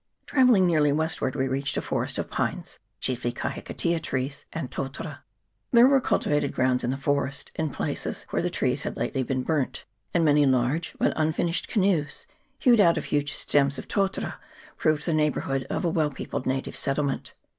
[0.25, 5.19] Travelling nearly westward, we reached a forest of pines, chiefly kahikatea trees and totara.
[5.71, 9.43] There were cultivated grounds in the forest in places where the trees had lately been
[9.43, 12.25] burnt; and many large but unfinished canoes,
[12.57, 14.39] hewn out of huge stems of totara,
[14.75, 17.35] proved the neighbourhood of a well peopled native settlement.